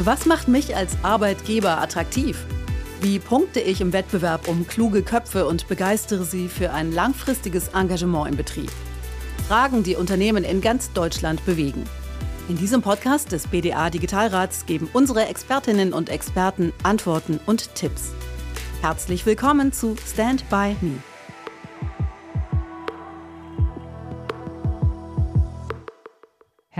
[0.00, 2.38] Was macht mich als Arbeitgeber attraktiv?
[3.00, 8.28] Wie punkte ich im Wettbewerb um kluge Köpfe und begeistere sie für ein langfristiges Engagement
[8.28, 8.70] im Betrieb?
[9.48, 11.82] Fragen, die Unternehmen in ganz Deutschland bewegen.
[12.48, 18.12] In diesem Podcast des BDA Digitalrats geben unsere Expertinnen und Experten Antworten und Tipps.
[18.80, 21.02] Herzlich willkommen zu Stand by Me.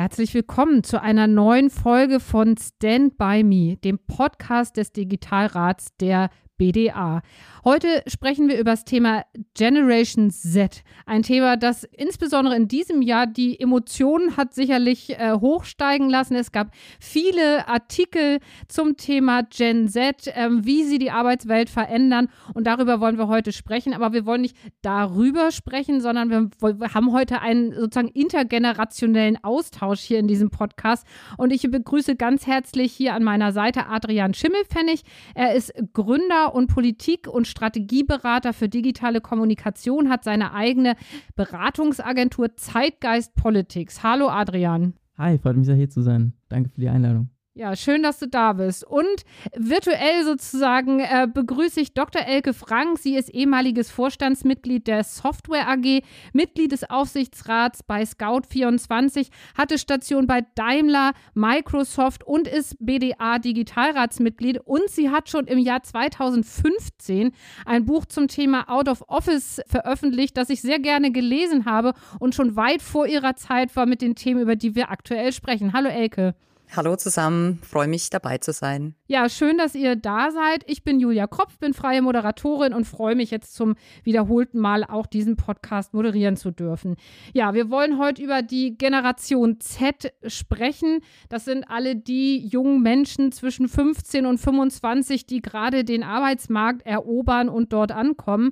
[0.09, 6.31] Herzlich willkommen zu einer neuen Folge von Stand By Me, dem Podcast des Digitalrats der
[6.59, 7.23] BDA.
[7.65, 10.83] Heute sprechen wir über das Thema Generation Z.
[11.07, 16.35] Ein Thema, das insbesondere in diesem Jahr die Emotionen hat sicherlich äh, hochsteigen lassen.
[16.35, 22.29] Es gab viele Artikel zum Thema Gen Z, äh, wie sie die Arbeitswelt verändern.
[22.55, 23.93] Und darüber wollen wir heute sprechen.
[23.93, 30.01] Aber wir wollen nicht darüber sprechen, sondern wir, wir haben heute einen sozusagen intergenerationellen Austausch
[30.01, 31.07] hier in diesem Podcast.
[31.37, 35.03] Und ich begrüße ganz herzlich hier an meiner Seite Adrian Schimmelpfennig.
[35.35, 40.97] Er ist Gründer und Politik- und Strategieberater für digitale Kommunikation, hat seine eigene
[41.37, 44.03] Beratungsagentur Zeitgeist Politics.
[44.03, 44.95] Hallo Adrian.
[45.17, 46.33] Hi, freut mich sehr hier zu sein.
[46.49, 47.31] Danke für die Einladung.
[47.59, 48.85] Ja, schön, dass du da bist.
[48.85, 52.23] Und virtuell sozusagen äh, begrüße ich Dr.
[52.23, 53.01] Elke Frank.
[53.01, 60.47] Sie ist ehemaliges Vorstandsmitglied der Software AG, Mitglied des Aufsichtsrats bei Scout24, hatte Station bei
[60.55, 64.61] Daimler, Microsoft und ist BDA Digitalratsmitglied.
[64.61, 67.33] Und sie hat schon im Jahr 2015
[67.67, 72.37] ein Buch zum Thema Out of Office veröffentlicht, das ich sehr gerne gelesen habe und
[72.37, 75.73] schon weit vor ihrer Zeit war mit den Themen, über die wir aktuell sprechen.
[75.73, 76.37] Hallo Elke.
[76.77, 78.95] Hallo zusammen, freue mich dabei zu sein.
[79.07, 80.65] Ja, schön, dass ihr da seid.
[80.67, 83.75] Ich bin Julia Kropf, bin freie Moderatorin und freue mich jetzt zum
[84.05, 86.97] wiederholten Mal auch diesen Podcast moderieren zu dürfen.
[87.33, 91.01] Ja, wir wollen heute über die Generation Z sprechen.
[91.31, 97.49] Das sind alle die jungen Menschen zwischen 15 und 25, die gerade den Arbeitsmarkt erobern
[97.49, 98.51] und dort ankommen.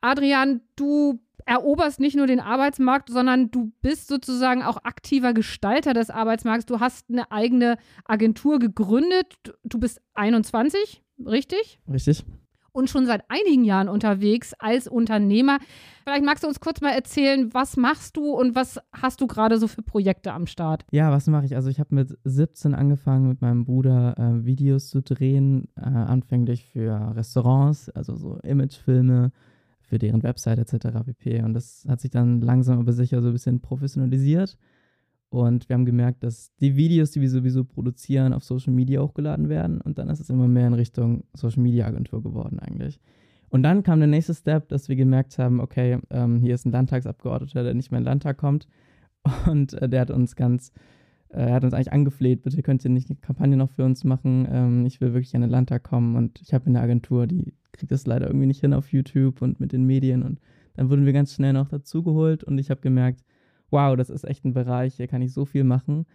[0.00, 6.10] Adrian, du eroberst nicht nur den Arbeitsmarkt, sondern du bist sozusagen auch aktiver Gestalter des
[6.10, 6.66] Arbeitsmarkts.
[6.66, 9.36] Du hast eine eigene Agentur gegründet.
[9.64, 11.80] Du bist 21, richtig?
[11.90, 12.24] Richtig.
[12.74, 15.58] Und schon seit einigen Jahren unterwegs als Unternehmer.
[16.04, 19.58] Vielleicht magst du uns kurz mal erzählen, was machst du und was hast du gerade
[19.58, 20.86] so für Projekte am Start?
[20.90, 21.54] Ja, was mache ich?
[21.54, 26.64] Also ich habe mit 17 angefangen, mit meinem Bruder äh, Videos zu drehen, äh, anfänglich
[26.64, 29.32] für Restaurants, also so Imagefilme,
[29.92, 31.04] für deren Website etc.
[31.04, 31.42] pp.
[31.42, 34.56] Und das hat sich dann langsam aber sicher so ein bisschen professionalisiert.
[35.28, 39.50] Und wir haben gemerkt, dass die Videos, die wir sowieso produzieren, auf Social Media hochgeladen
[39.50, 39.82] werden.
[39.82, 43.00] Und dann ist es immer mehr in Richtung Social Media Agentur geworden eigentlich.
[43.50, 46.72] Und dann kam der nächste Step, dass wir gemerkt haben, okay, ähm, hier ist ein
[46.72, 48.68] Landtagsabgeordneter, der nicht mehr in den Landtag kommt.
[49.46, 50.72] Und äh, der hat uns ganz,
[51.32, 54.46] er hat uns eigentlich angefleht, bitte könnt ihr nicht eine Kampagne noch für uns machen.
[54.50, 56.16] Ähm, ich will wirklich in den Landtag kommen.
[56.16, 59.58] Und ich habe eine Agentur, die kriege das leider irgendwie nicht hin auf YouTube und
[59.58, 60.22] mit den Medien.
[60.22, 60.40] Und
[60.74, 63.24] dann wurden wir ganz schnell noch dazugeholt und ich habe gemerkt,
[63.70, 66.06] wow, das ist echt ein Bereich, hier kann ich so viel machen.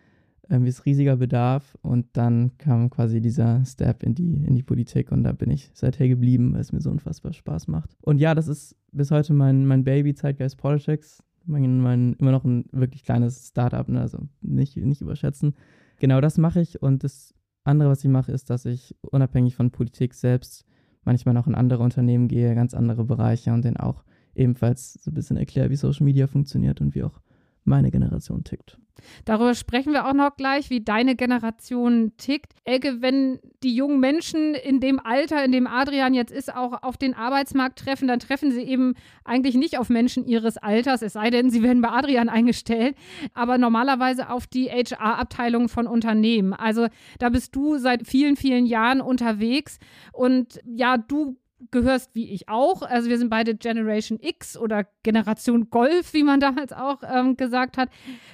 [0.50, 1.78] Ähm, ist riesiger Bedarf.
[1.82, 5.72] Und dann kam quasi dieser Step in die, in die Politik und da bin ich
[5.74, 7.98] seither geblieben, weil es mir so unfassbar Spaß macht.
[8.02, 11.24] Und ja, das ist bis heute mein, mein Baby, Zeitgeist Politics.
[11.48, 14.02] Mein, mein, immer noch ein wirklich kleines Startup, ne?
[14.02, 15.56] also nicht, nicht überschätzen.
[15.98, 19.72] Genau das mache ich und das andere, was ich mache, ist, dass ich unabhängig von
[19.72, 20.66] Politik selbst
[21.04, 24.04] manchmal noch in andere Unternehmen gehe, ganz andere Bereiche und denen auch
[24.36, 27.20] ebenfalls so ein bisschen erkläre, wie Social Media funktioniert und wie auch
[27.68, 28.78] meine Generation tickt.
[29.26, 32.54] Darüber sprechen wir auch noch gleich, wie deine Generation tickt.
[32.64, 36.98] Elke, wenn die jungen Menschen in dem Alter, in dem Adrian jetzt ist, auch auf
[36.98, 41.30] den Arbeitsmarkt treffen, dann treffen sie eben eigentlich nicht auf Menschen ihres Alters, es sei
[41.30, 42.96] denn, sie werden bei Adrian eingestellt,
[43.34, 46.54] aber normalerweise auf die HR-Abteilung von Unternehmen.
[46.54, 46.88] Also
[47.20, 49.80] da bist du seit vielen, vielen Jahren unterwegs
[50.14, 51.38] und ja, du
[51.72, 52.82] gehörst wie ich auch.
[52.82, 57.78] Also wir sind beide Generation X oder Generation Golf, wie man damals auch ähm, gesagt
[57.78, 57.90] hat.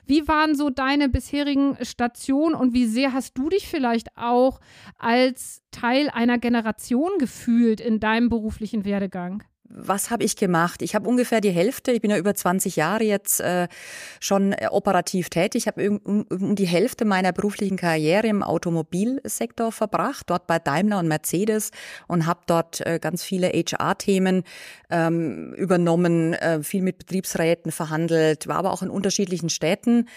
[0.05, 4.59] Wie waren so deine bisherigen Stationen und wie sehr hast du dich vielleicht auch
[4.97, 9.43] als Teil einer Generation gefühlt in deinem beruflichen Werdegang?
[9.69, 10.81] Was habe ich gemacht?
[10.81, 13.67] Ich habe ungefähr die Hälfte, ich bin ja über 20 Jahre jetzt äh,
[14.19, 15.63] schon äh, operativ tätig.
[15.63, 20.99] Ich habe um, um, die Hälfte meiner beruflichen Karriere im Automobilsektor verbracht, dort bei Daimler
[20.99, 21.71] und Mercedes
[22.07, 24.43] und habe dort äh, ganz viele HR-Themen
[24.89, 30.07] ähm, übernommen, äh, viel mit Betriebsräten verhandelt, war aber auch in unterschiedlichen Städten.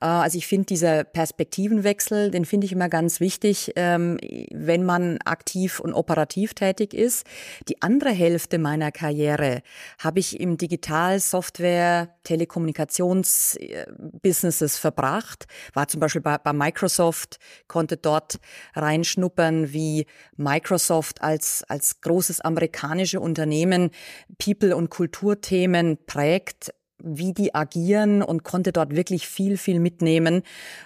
[0.00, 4.18] Äh, also ich finde dieser Perspektivenwechsel, den finde ich immer ganz wichtig, ähm,
[4.52, 7.24] wenn man aktiv und operativ tätig ist.
[7.68, 9.62] Die andere Hälfte meiner Karriere
[9.98, 15.46] habe ich im Digital, Software, Telekommunikationsbusinesses verbracht.
[15.74, 17.38] War zum Beispiel bei, bei Microsoft,
[17.68, 18.40] konnte dort
[18.74, 20.06] reinschnuppern, wie
[20.36, 23.90] Microsoft als, als großes amerikanische Unternehmen
[24.38, 26.72] People- und Kulturthemen prägt
[27.02, 30.42] wie die agieren und konnte dort wirklich viel, viel mitnehmen.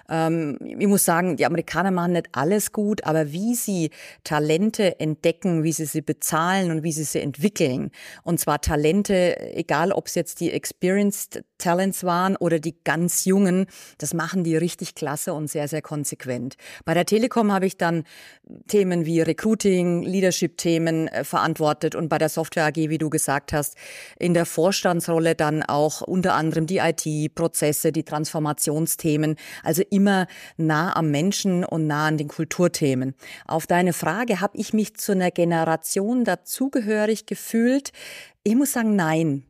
[0.08, 3.90] Ähm, ich muss sagen, die Amerikaner machen nicht alles gut, aber wie sie
[4.24, 7.90] Talente entdecken, wie sie sie bezahlen und wie sie sie entwickeln.
[8.22, 13.66] Und zwar Talente, egal ob es jetzt die Experienced Talents waren oder die ganz Jungen,
[13.98, 16.56] das machen die richtig klasse und sehr, sehr konsequent.
[16.84, 18.04] Bei der Telekom habe ich dann
[18.68, 23.76] Themen wie Recruiting, Leadership-Themen äh, verantwortet und bei der Software AG, wie du gesagt hast,
[24.18, 30.26] in der Vorstandsrolle dann auch unter anderem die IT-Prozesse, die Transformationsthemen, also immer
[30.56, 33.14] nah am Menschen und nah an den Kulturthemen.
[33.46, 37.92] Auf deine Frage, habe ich mich zu einer Generation dazugehörig gefühlt?
[38.42, 39.44] Ich muss sagen, nein,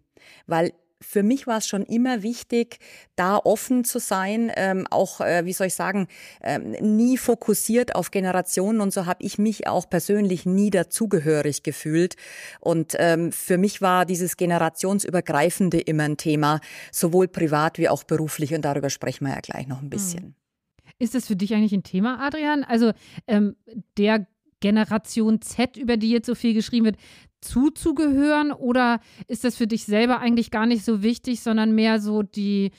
[0.47, 2.79] weil für mich war es schon immer wichtig,
[3.17, 6.09] da offen zu sein, ähm, auch, äh, wie soll ich sagen,
[6.43, 12.17] ähm, nie fokussiert auf Generationen und so habe ich mich auch persönlich nie dazugehörig gefühlt.
[12.61, 16.61] Und ähm, für mich war dieses generationsübergreifende immer ein Thema,
[16.93, 19.91] sowohl privat wie auch beruflich und darüber sprechen wir ja gleich noch ein hm.
[19.91, 20.35] bisschen.
[20.99, 22.63] Ist das für dich eigentlich ein Thema, Adrian?
[22.63, 22.93] Also
[23.27, 23.57] ähm,
[23.97, 24.27] der
[24.61, 26.97] Generation Z, über die jetzt so viel geschrieben wird,
[27.41, 28.53] zuzugehören?
[28.53, 32.71] Oder ist das für dich selber eigentlich gar nicht so wichtig, sondern mehr so die,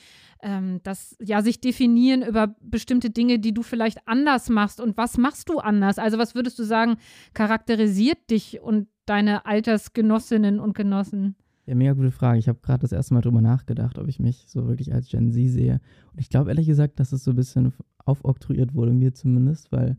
[0.42, 4.80] ähm, das, ja, sich definieren über bestimmte Dinge, die du vielleicht anders machst?
[4.80, 5.98] Und was machst du anders?
[5.98, 6.96] Also, was würdest du sagen,
[7.34, 11.36] charakterisiert dich und deine Altersgenossinnen und Genossen?
[11.66, 12.38] Ja, mega gute Frage.
[12.38, 15.30] Ich habe gerade das erste Mal drüber nachgedacht, ob ich mich so wirklich als Gen
[15.30, 15.80] Z sehe.
[16.12, 17.72] Und ich glaube ehrlich gesagt, dass es so ein bisschen
[18.04, 19.96] aufoktroyiert wurde, mir zumindest, weil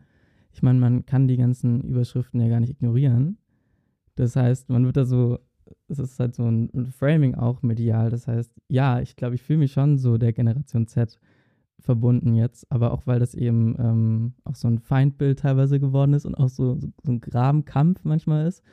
[0.52, 3.38] ich meine, man kann die ganzen Überschriften ja gar nicht ignorieren.
[4.16, 5.40] Das heißt, man wird da so,
[5.88, 8.10] es ist halt so ein, Framing auch medial.
[8.10, 11.20] Das heißt, ja, ich glaube, ich fühle mich schon so der Generation Z
[11.80, 16.26] verbunden jetzt, aber auch weil das eben ähm, auch so ein Feindbild teilweise geworden ist
[16.26, 18.64] und auch so, so, so ein Grabenkampf manchmal ist.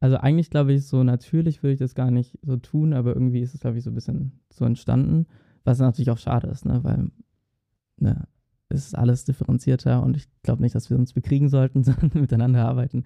[0.00, 3.40] Also eigentlich glaube ich, so natürlich würde ich das gar nicht so tun, aber irgendwie
[3.40, 5.26] ist es, glaube ich, so ein bisschen so entstanden,
[5.64, 6.82] was natürlich auch schade ist, ne?
[6.82, 7.10] weil
[7.98, 8.26] ne,
[8.72, 13.04] ist alles differenzierter und ich glaube nicht, dass wir uns bekriegen sollten, sondern miteinander arbeiten.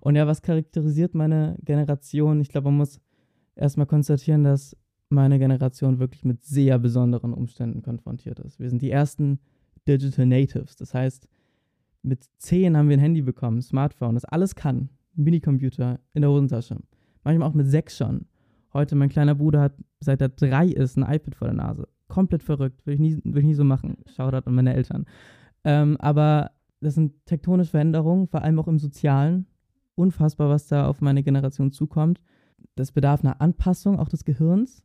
[0.00, 2.40] Und ja, was charakterisiert meine Generation?
[2.40, 3.00] Ich glaube, man muss
[3.54, 4.76] erstmal konstatieren, dass
[5.10, 8.60] meine Generation wirklich mit sehr besonderen Umständen konfrontiert ist.
[8.60, 9.40] Wir sind die ersten
[9.86, 10.76] Digital Natives.
[10.76, 11.28] Das heißt,
[12.02, 14.90] mit zehn haben wir ein Handy bekommen, Smartphone, das alles kann.
[15.14, 16.76] Minicomputer in der Hosentasche.
[17.24, 18.26] Manchmal auch mit sechs schon.
[18.72, 22.42] Heute, mein kleiner Bruder hat, seit er drei ist, ein iPad vor der Nase komplett
[22.42, 22.84] verrückt.
[22.86, 23.98] Würde ich nie, würde ich nie so machen.
[24.06, 25.06] Shoutout an meine Eltern.
[25.64, 26.50] Ähm, aber
[26.80, 29.46] das sind tektonische Veränderungen, vor allem auch im Sozialen.
[29.94, 32.20] Unfassbar, was da auf meine Generation zukommt.
[32.74, 34.84] Das bedarf einer Anpassung auch des Gehirns.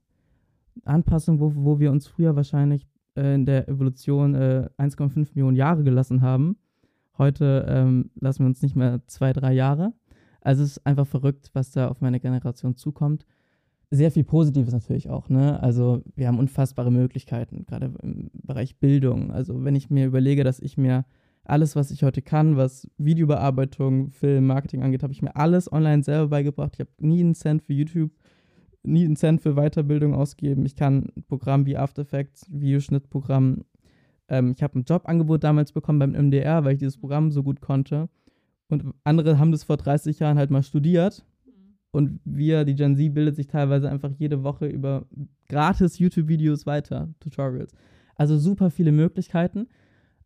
[0.86, 5.84] Anpassung, wo, wo wir uns früher wahrscheinlich äh, in der Evolution äh, 1,5 Millionen Jahre
[5.84, 6.58] gelassen haben.
[7.18, 9.94] Heute ähm, lassen wir uns nicht mehr zwei, drei Jahre.
[10.42, 13.26] Also es ist einfach verrückt, was da auf meine Generation zukommt
[13.94, 15.30] sehr viel Positives natürlich auch.
[15.30, 15.62] Ne?
[15.62, 19.32] Also wir haben unfassbare Möglichkeiten, gerade im Bereich Bildung.
[19.32, 21.06] Also wenn ich mir überlege, dass ich mir
[21.44, 26.02] alles, was ich heute kann, was Videobearbeitung, Film, Marketing angeht, habe ich mir alles online
[26.02, 26.72] selber beigebracht.
[26.74, 28.12] Ich habe nie einen Cent für YouTube,
[28.82, 30.66] nie einen Cent für Weiterbildung ausgeben.
[30.66, 33.64] Ich kann ein Programm wie After Effects, Videoschnittprogramm.
[34.28, 37.62] Ähm, ich habe ein Jobangebot damals bekommen beim MDR, weil ich dieses Programm so gut
[37.62, 38.10] konnte.
[38.70, 41.24] Und andere haben das vor 30 Jahren halt mal studiert
[41.94, 45.06] und wir, die Gen Z, bildet sich teilweise einfach jede Woche über
[45.48, 47.72] gratis YouTube-Videos weiter, Tutorials.
[48.16, 49.68] Also super viele Möglichkeiten.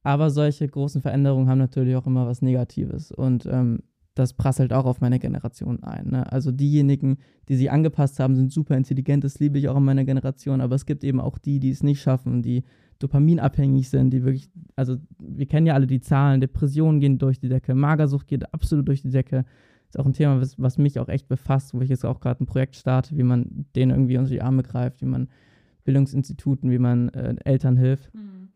[0.01, 3.11] Aber solche großen Veränderungen haben natürlich auch immer was Negatives.
[3.11, 3.79] Und ähm,
[4.15, 6.11] das prasselt auch auf meine Generation ein.
[6.11, 6.31] Ne?
[6.31, 7.17] Also diejenigen,
[7.49, 9.25] die sich angepasst haben, sind super intelligent.
[9.25, 10.61] Das liebe ich auch in meiner Generation.
[10.61, 12.63] Aber es gibt eben auch die, die es nicht schaffen, die
[12.99, 17.49] dopaminabhängig sind, die wirklich, also wir kennen ja alle die Zahlen, Depressionen gehen durch die
[17.49, 19.43] Decke, Magersucht geht absolut durch die Decke
[19.89, 22.43] ist auch ein Thema, was, was mich auch echt befasst, wo ich jetzt auch gerade
[22.43, 25.29] ein Projekt starte, wie man denen irgendwie unter die Arme greift, wie man
[25.83, 28.13] Bildungsinstituten, wie man äh, Eltern hilft.
[28.13, 28.49] Mhm.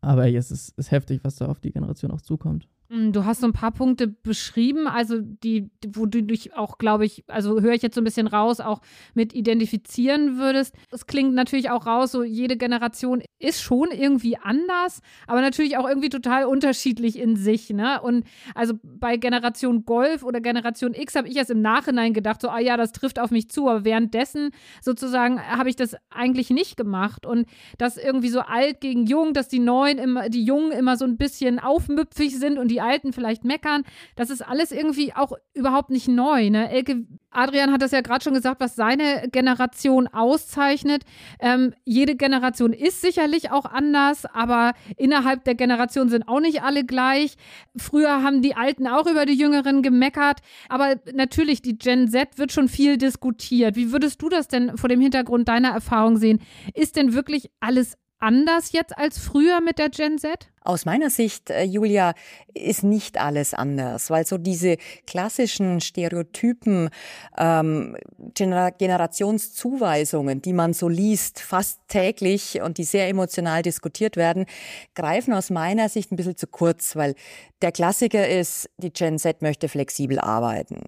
[0.00, 2.68] Aber es ist, ist heftig, was da auf die Generation auch zukommt.
[2.94, 7.04] Mm, du hast so ein paar Punkte beschrieben, also die, wo du dich auch, glaube
[7.04, 8.80] ich, also höre ich jetzt so ein bisschen raus, auch
[9.14, 10.76] mit identifizieren würdest.
[10.90, 15.88] Es klingt natürlich auch raus, so jede Generation ist schon irgendwie anders, aber natürlich auch
[15.88, 17.70] irgendwie total unterschiedlich in sich.
[17.70, 18.00] Ne?
[18.00, 18.24] Und
[18.54, 22.60] also bei Generation Golf oder Generation X habe ich erst im Nachhinein gedacht, so, ah
[22.60, 27.26] ja, das trifft auf mich zu, aber währenddessen sozusagen habe ich das eigentlich nicht gemacht.
[27.26, 27.46] Und
[27.76, 31.16] das irgendwie so alt gegen jung, dass die Neuen immer, die Jungen immer so ein
[31.16, 33.82] bisschen aufmüpfig sind und die Alten vielleicht meckern.
[34.16, 36.50] Das ist alles irgendwie auch überhaupt nicht neu.
[36.50, 36.70] Ne?
[36.70, 41.02] Elke, Adrian hat das ja gerade schon gesagt, was seine Generation auszeichnet.
[41.40, 46.84] Ähm, jede Generation ist sicherlich auch anders, aber innerhalb der Generation sind auch nicht alle
[46.84, 47.36] gleich.
[47.76, 52.52] Früher haben die Alten auch über die Jüngeren gemeckert, aber natürlich, die Gen Z wird
[52.52, 53.76] schon viel diskutiert.
[53.76, 56.40] Wie würdest du das denn vor dem Hintergrund deiner Erfahrung sehen?
[56.74, 60.48] Ist denn wirklich alles anders jetzt als früher mit der Gen Z?
[60.62, 62.14] Aus meiner Sicht, äh, Julia,
[62.54, 66.88] ist nicht alles anders, weil so diese klassischen Stereotypen,
[67.36, 67.96] ähm,
[68.34, 74.46] Gener Generationszuweisungen, die man so liest, fast täglich und die sehr emotional diskutiert werden,
[74.94, 77.14] greifen aus meiner Sicht ein bisschen zu kurz, weil
[77.60, 80.80] der Klassiker ist, die Gen Z möchte flexibel arbeiten.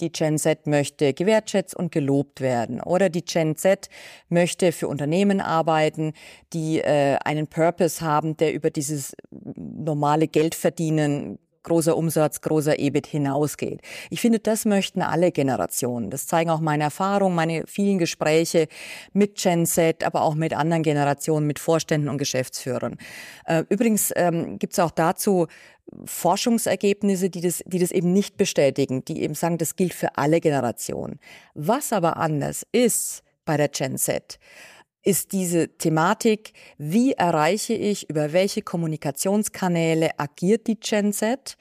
[0.00, 2.80] Die Gen Z möchte gewertschätzt und gelobt werden.
[2.80, 3.88] Oder die Gen Z
[4.28, 6.12] möchte für Unternehmen arbeiten,
[6.52, 13.80] die äh, einen Purpose haben, der über dieses normale Geldverdienen großer Umsatz, großer EBIT hinausgeht.
[14.10, 16.10] Ich finde, das möchten alle Generationen.
[16.10, 18.68] Das zeigen auch meine Erfahrungen, meine vielen Gespräche
[19.12, 22.96] mit Gen Z, aber auch mit anderen Generationen, mit Vorständen und Geschäftsführern.
[23.46, 25.46] Äh, übrigens ähm, gibt es auch dazu
[26.04, 30.40] Forschungsergebnisse, die das, die das eben nicht bestätigen, die eben sagen, das gilt für alle
[30.40, 31.18] Generationen.
[31.54, 34.38] Was aber anders ist bei der Gen Z,
[35.08, 41.56] ist diese Thematik, wie erreiche ich, über welche Kommunikationskanäle agiert die Gen Z.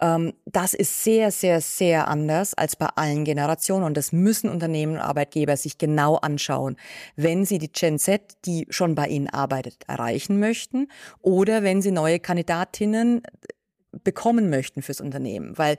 [0.00, 4.94] Ähm, das ist sehr, sehr, sehr anders als bei allen Generationen und das müssen Unternehmen
[4.94, 6.76] und Arbeitgeber sich genau anschauen,
[7.14, 10.88] wenn sie die Gen Z, die schon bei ihnen arbeitet, erreichen möchten
[11.22, 13.22] oder wenn sie neue Kandidatinnen
[14.04, 15.56] bekommen möchten fürs Unternehmen.
[15.56, 15.76] Weil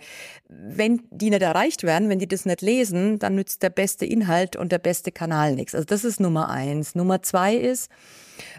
[0.48, 4.56] wenn die nicht erreicht werden, wenn die das nicht lesen, dann nützt der beste Inhalt
[4.56, 5.76] und der beste Kanal nichts.
[5.76, 6.96] Also das ist Nummer eins.
[6.96, 7.90] Nummer zwei ist,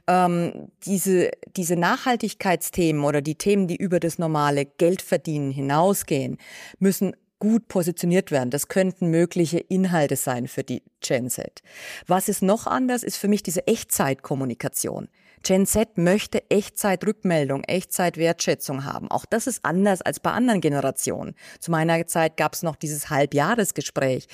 [0.07, 6.38] ähm, diese, diese Nachhaltigkeitsthemen oder die Themen, die über das normale Geldverdienen hinausgehen,
[6.78, 8.50] müssen gut positioniert werden.
[8.50, 11.62] Das könnten mögliche Inhalte sein für die Gen Z.
[12.07, 15.09] Was ist noch anders, ist für mich diese Echtzeitkommunikation.
[15.42, 19.11] Gen Z möchte Echtzeit-Rückmeldung, Echtzeit-Wertschätzung haben.
[19.11, 21.35] Auch das ist anders als bei anderen Generationen.
[21.61, 24.26] Zu meiner Zeit gab es noch dieses Halbjahresgespräch.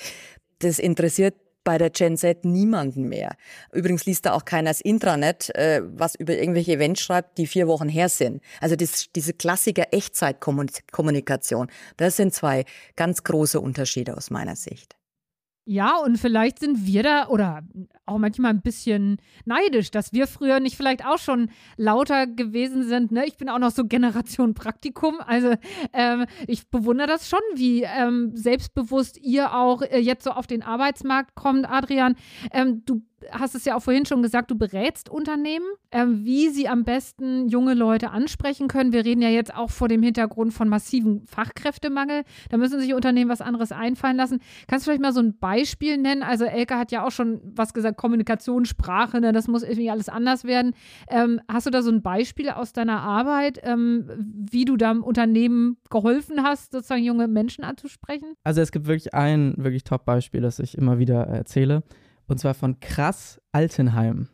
[0.59, 3.35] Das interessiert bei der Gen Z niemanden mehr.
[3.73, 7.67] Übrigens liest da auch keiner das Intranet, äh, was über irgendwelche Events schreibt, die vier
[7.67, 8.41] Wochen her sind.
[8.61, 12.63] Also das, diese Klassiker Echtzeitkommunikation, das sind zwei
[12.95, 14.96] ganz große Unterschiede aus meiner Sicht.
[15.69, 17.61] Ja, und vielleicht sind wir da oder
[18.05, 23.11] auch manchmal ein bisschen neidisch, dass wir früher nicht vielleicht auch schon lauter gewesen sind.
[23.11, 23.25] Ne?
[23.25, 25.15] Ich bin auch noch so Generation Praktikum.
[25.19, 25.55] Also
[25.91, 30.63] ähm, ich bewundere das schon, wie ähm, selbstbewusst ihr auch äh, jetzt so auf den
[30.63, 32.15] Arbeitsmarkt kommt, Adrian.
[32.53, 36.67] Ähm, du hast es ja auch vorhin schon gesagt, du berätst Unternehmen, ähm, wie sie
[36.67, 38.93] am besten junge Leute ansprechen können.
[38.93, 42.23] Wir reden ja jetzt auch vor dem Hintergrund von massivem Fachkräftemangel.
[42.49, 44.39] Da müssen sich Unternehmen was anderes einfallen lassen.
[44.67, 46.23] Kannst du vielleicht mal so ein Beispiel nennen?
[46.23, 49.31] Also Elke hat ja auch schon was gesagt, Kommunikation, Sprache, ne?
[49.31, 50.73] das muss irgendwie alles anders werden.
[51.09, 54.09] Ähm, hast du da so ein Beispiel aus deiner Arbeit, ähm,
[54.51, 58.33] wie du da Unternehmen geholfen hast, sozusagen junge Menschen anzusprechen?
[58.43, 61.83] Also es gibt wirklich ein wirklich Top-Beispiel, das ich immer wieder erzähle.
[62.27, 64.27] Und zwar von Krass Altenheim.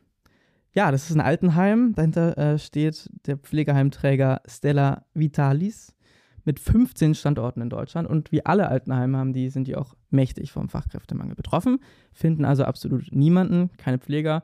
[0.73, 1.93] Ja, das ist ein Altenheim.
[1.95, 5.93] Dahinter äh, steht der Pflegeheimträger Stella Vitalis
[6.45, 8.07] mit 15 Standorten in Deutschland.
[8.07, 11.79] Und wie alle Altenheime haben die, sind die auch mächtig vom Fachkräftemangel betroffen,
[12.11, 14.43] finden also absolut niemanden, keine Pfleger.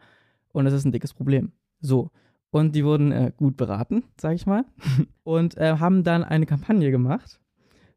[0.52, 1.52] Und das ist ein dickes Problem.
[1.82, 2.12] So.
[2.52, 4.66] Und die wurden äh, gut beraten, sage ich mal.
[5.24, 7.40] Und äh, haben dann eine Kampagne gemacht,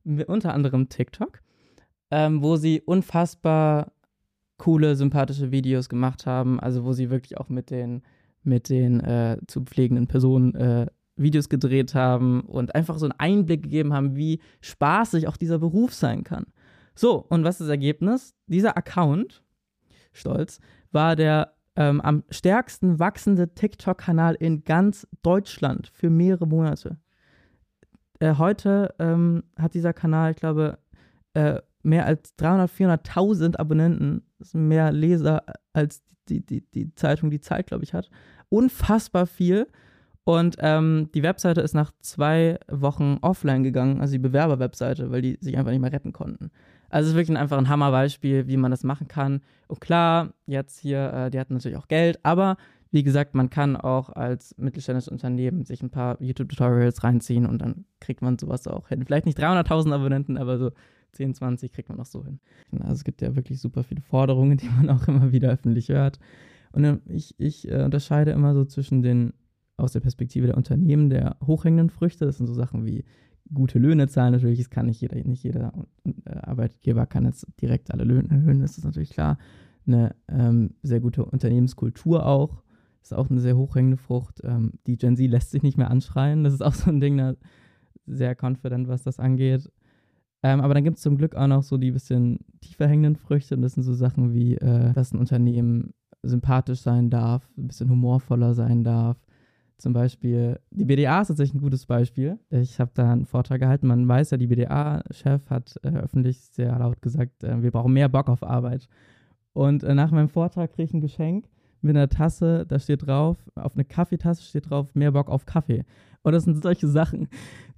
[0.04, 1.40] unter anderem TikTok,
[2.10, 3.92] ähm, wo sie unfassbar
[4.62, 8.02] coole, sympathische Videos gemacht haben, also wo sie wirklich auch mit den,
[8.44, 13.64] mit den äh, zu pflegenden Personen äh, Videos gedreht haben und einfach so einen Einblick
[13.64, 16.46] gegeben haben, wie spaßig auch dieser Beruf sein kann.
[16.94, 18.36] So, und was ist das Ergebnis?
[18.46, 19.42] Dieser Account,
[20.12, 20.60] stolz,
[20.92, 26.98] war der ähm, am stärksten wachsende TikTok-Kanal in ganz Deutschland für mehrere Monate.
[28.20, 30.78] Äh, heute ähm, hat dieser Kanal, ich glaube,
[31.34, 34.22] äh, mehr als 300.000, 400.000 Abonnenten.
[34.38, 38.10] Das sind mehr Leser als die, die, die Zeitung Die Zeit, glaube ich, hat.
[38.48, 39.66] Unfassbar viel.
[40.24, 45.36] Und ähm, die Webseite ist nach zwei Wochen offline gegangen, also die Bewerberwebseite, weil die
[45.40, 46.52] sich einfach nicht mehr retten konnten.
[46.90, 49.40] Also es ist wirklich einfach ein Hammerbeispiel, wie man das machen kann.
[49.66, 52.56] Und klar, jetzt hier, äh, die hatten natürlich auch Geld, aber
[52.92, 57.86] wie gesagt, man kann auch als mittelständisches Unternehmen sich ein paar YouTube-Tutorials reinziehen und dann
[58.00, 59.02] kriegt man sowas auch hin.
[59.04, 60.70] Vielleicht nicht 300.000 Abonnenten, aber so
[61.12, 62.40] 10, 20 kriegt man noch so hin.
[62.80, 66.18] Also es gibt ja wirklich super viele Forderungen, die man auch immer wieder öffentlich hört.
[66.72, 69.34] Und ich, ich äh, unterscheide immer so zwischen den,
[69.76, 73.04] aus der Perspektive der Unternehmen, der hochhängenden Früchte, das sind so Sachen wie
[73.52, 74.32] gute Löhne zahlen.
[74.32, 75.72] Natürlich, es kann nicht jeder, nicht jeder
[76.04, 79.38] äh, Arbeitgeber kann jetzt direkt alle Löhne erhöhen, das ist natürlich klar.
[79.86, 82.62] Eine ähm, sehr gute Unternehmenskultur auch,
[83.02, 84.40] ist auch eine sehr hochhängende Frucht.
[84.44, 87.18] Ähm, die Gen Z lässt sich nicht mehr anschreien, das ist auch so ein Ding,
[87.18, 87.34] da
[88.06, 89.70] sehr confident, was das angeht.
[90.42, 93.54] Ähm, aber dann gibt es zum Glück auch noch so die bisschen tiefer hängenden Früchte
[93.54, 97.90] und das sind so Sachen wie, äh, dass ein Unternehmen sympathisch sein darf, ein bisschen
[97.90, 99.16] humorvoller sein darf.
[99.78, 102.38] Zum Beispiel, die BDA ist tatsächlich ein gutes Beispiel.
[102.50, 103.88] Ich habe da einen Vortrag gehalten.
[103.88, 108.08] Man weiß ja, die BDA-Chef hat äh, öffentlich sehr laut gesagt, äh, wir brauchen mehr
[108.08, 108.88] Bock auf Arbeit.
[109.52, 111.46] Und äh, nach meinem Vortrag kriege ich ein Geschenk
[111.82, 115.84] mit einer Tasse, da steht drauf, auf eine Kaffeetasse steht drauf, mehr Bock auf Kaffee.
[116.22, 117.28] Und das sind solche Sachen,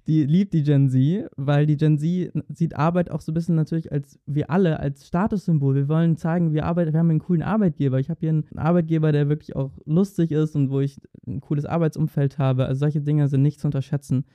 [0.07, 3.55] die liebt die Gen Z, weil die Gen Z sieht Arbeit auch so ein bisschen
[3.55, 5.73] natürlich als wir alle als Statussymbol.
[5.75, 7.99] Wir wollen zeigen, wir arbeiten, wir haben einen coolen Arbeitgeber.
[7.99, 11.65] Ich habe hier einen Arbeitgeber, der wirklich auch lustig ist und wo ich ein cooles
[11.65, 12.67] Arbeitsumfeld habe.
[12.67, 14.25] Also solche Dinge sind nicht zu unterschätzen.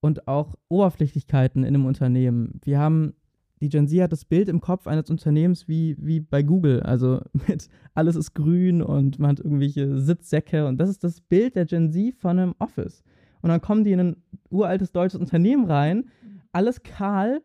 [0.00, 2.60] Und auch Oberflächlichkeiten in einem Unternehmen.
[2.62, 3.14] Wir haben
[3.60, 6.80] die Gen Z hat das Bild im Kopf eines Unternehmens wie, wie bei Google.
[6.82, 10.66] Also mit alles ist grün und man hat irgendwelche Sitzsäcke.
[10.66, 13.02] Und das ist das Bild der Gen Z von einem Office.
[13.42, 14.16] Und dann kommen die in ein
[14.50, 16.10] uraltes deutsches Unternehmen rein,
[16.52, 17.42] alles kahl,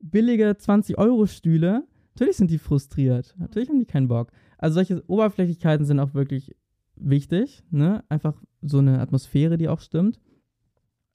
[0.00, 1.84] billige 20-Euro-Stühle.
[2.14, 3.34] Natürlich sind die frustriert.
[3.38, 4.30] Natürlich haben die keinen Bock.
[4.58, 6.54] Also solche Oberflächlichkeiten sind auch wirklich
[6.96, 7.62] wichtig.
[7.70, 8.04] Ne?
[8.08, 10.20] Einfach so eine Atmosphäre, die auch stimmt.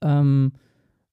[0.01, 0.53] Ähm,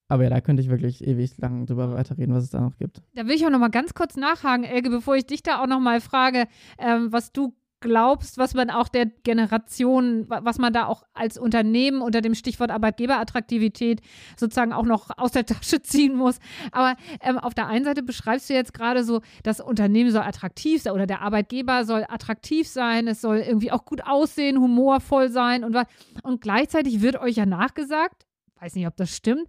[0.08, 3.02] aber ja, da könnte ich wirklich ewig lang drüber weiterreden, was es da noch gibt.
[3.14, 5.66] Da will ich auch noch mal ganz kurz nachhaken, Elke, bevor ich dich da auch
[5.66, 6.46] noch mal frage,
[6.78, 12.00] ähm, was du glaubst, was man auch der Generation, was man da auch als Unternehmen
[12.00, 14.00] unter dem Stichwort Arbeitgeberattraktivität
[14.36, 16.38] sozusagen auch noch aus der Tasche ziehen muss.
[16.72, 20.82] Aber ähm, auf der einen Seite beschreibst du jetzt gerade so, das Unternehmen soll attraktiv
[20.82, 25.62] sein oder der Arbeitgeber soll attraktiv sein, es soll irgendwie auch gut aussehen, humorvoll sein
[25.62, 25.86] und was.
[26.22, 28.26] Und gleichzeitig wird euch ja nachgesagt,
[28.60, 29.46] weiß nicht, ob das stimmt,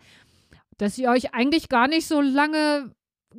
[0.78, 2.92] dass ihr euch eigentlich gar nicht so lange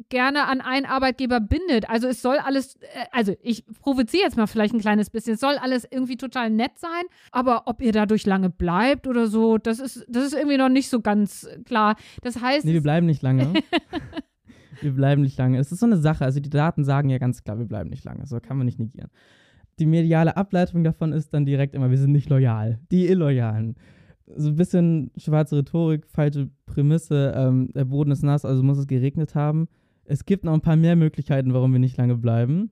[0.09, 1.89] gerne an einen Arbeitgeber bindet.
[1.89, 5.41] Also es soll alles, äh, also ich provoziere jetzt mal vielleicht ein kleines bisschen, es
[5.41, 7.03] soll alles irgendwie total nett sein,
[7.33, 10.89] aber ob ihr dadurch lange bleibt oder so, das ist, das ist irgendwie noch nicht
[10.89, 11.97] so ganz klar.
[12.23, 12.65] Das heißt.
[12.65, 13.55] Nee, wir bleiben nicht lange.
[14.81, 15.59] wir bleiben nicht lange.
[15.59, 18.05] Es ist so eine Sache, also die Daten sagen ja ganz klar, wir bleiben nicht
[18.05, 18.27] lange.
[18.27, 19.11] So kann man nicht negieren.
[19.79, 22.81] Die mediale Ableitung davon ist dann direkt immer, wir sind nicht loyal.
[22.91, 23.77] Die Illoyalen
[24.37, 27.33] so ein bisschen schwarze Rhetorik, falsche Prämisse.
[27.37, 29.69] Ähm, der Boden ist nass, also muss es geregnet haben.
[30.05, 32.71] Es gibt noch ein paar mehr Möglichkeiten, warum wir nicht lange bleiben.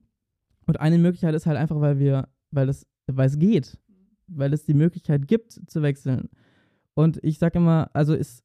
[0.65, 3.77] Und eine Möglichkeit ist halt einfach, weil wir, weil es, weil es geht,
[4.27, 6.29] weil es die Möglichkeit gibt zu wechseln.
[6.93, 8.43] Und ich sage immer, also ist,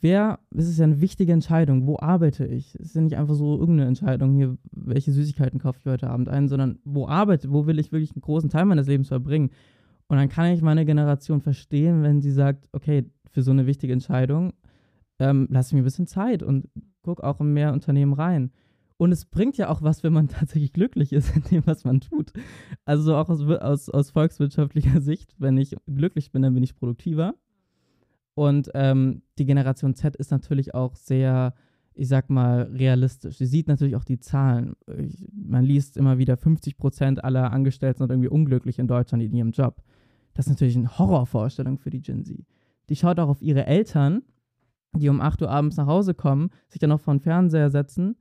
[0.00, 2.74] wer, es ist ja eine wichtige Entscheidung, wo arbeite ich?
[2.76, 6.28] Es ist ja nicht einfach so irgendeine Entscheidung hier, welche Süßigkeiten kaufe ich heute Abend
[6.28, 9.50] ein, sondern wo arbeite, wo will ich wirklich einen großen Teil meines Lebens verbringen?
[10.12, 13.94] Und dann kann ich meine Generation verstehen, wenn sie sagt, okay, für so eine wichtige
[13.94, 14.52] Entscheidung
[15.18, 16.68] ähm, lasse ich mir ein bisschen Zeit und
[17.00, 18.50] gucke auch in mehr Unternehmen rein.
[18.98, 22.02] Und es bringt ja auch was, wenn man tatsächlich glücklich ist in dem, was man
[22.02, 22.34] tut.
[22.84, 27.34] Also auch aus, aus, aus volkswirtschaftlicher Sicht, wenn ich glücklich bin, dann bin ich produktiver.
[28.34, 31.54] Und ähm, die Generation Z ist natürlich auch sehr,
[31.94, 33.38] ich sag mal, realistisch.
[33.38, 34.74] Sie sieht natürlich auch die Zahlen.
[34.98, 39.32] Ich, man liest immer wieder, 50 Prozent aller Angestellten sind irgendwie unglücklich in Deutschland in
[39.32, 39.82] ihrem Job.
[40.34, 42.44] Das ist natürlich eine Horrorvorstellung für die Gen Z.
[42.88, 44.22] Die schaut auch auf ihre Eltern
[44.94, 48.16] die um 8 Uhr abends nach Hause kommen, sich dann noch vor den Fernseher setzen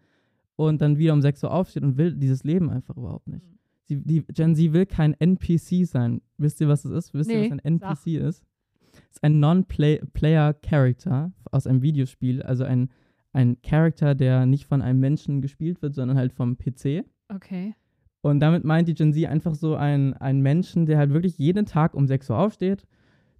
[0.56, 3.45] und dann wieder um 6 Uhr aufstehen und will dieses Leben einfach überhaupt nicht.
[3.45, 3.58] Mhm.
[3.84, 6.21] Sie, die Gen Z will kein NPC sein.
[6.38, 7.13] Wisst ihr, was das ist?
[7.13, 8.06] Wisst nee, ihr, was ein NPC sag.
[8.08, 8.45] ist?
[8.93, 12.89] Es ist ein Non-Player-Character aus einem Videospiel, also ein,
[13.34, 17.06] ein Character, der nicht von einem Menschen gespielt wird, sondern halt vom PC.
[17.30, 17.74] Okay.
[18.22, 21.66] Und damit meint die Gen Z einfach so einen, einen Menschen, der halt wirklich jeden
[21.66, 22.86] Tag um 6 Uhr aufsteht,